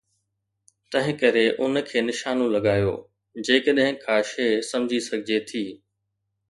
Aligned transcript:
تنهن 0.91 1.15
ڪري 1.21 1.45
ان 1.63 1.75
کي 1.89 1.99
نشان 2.07 2.39
لڳايو 2.55 2.93
جيڪڏهن 3.47 4.01
ڪا 4.05 4.17
شيء 4.33 4.61
سمجهي 4.73 5.03
سگهجي 5.11 5.43
ٿي. 5.53 5.65